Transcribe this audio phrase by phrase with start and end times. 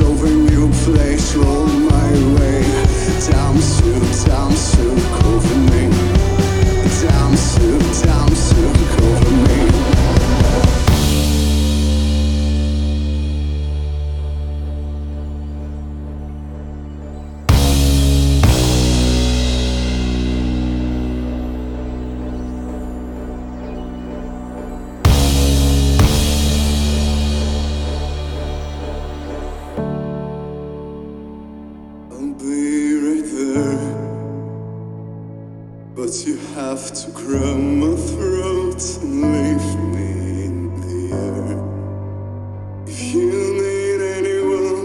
[0.00, 2.62] over new place, roll my way.
[3.28, 3.60] Damn
[32.14, 33.78] I'll be right there.
[35.96, 40.10] But you have to grab my throat and leave me
[40.46, 41.58] in the air.
[42.86, 43.32] If you
[43.62, 44.82] need anyone,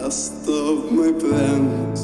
[0.00, 2.00] I'll stop my plans.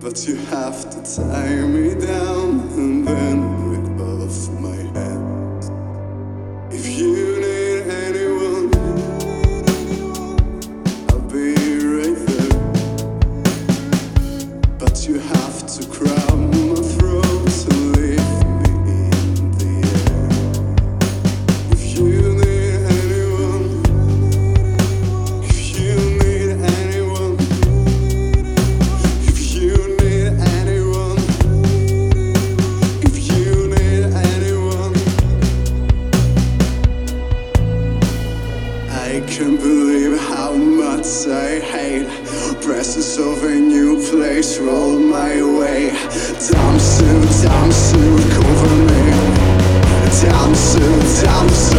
[0.00, 3.38] But you have to tie me down and then
[3.70, 4.65] rip off my
[39.16, 42.06] I can't believe how much I hate
[42.60, 45.88] presence of a new place roll my way.
[46.36, 49.12] Jumpsuit, damn soon, cover me.
[50.20, 51.75] Jumpsuit.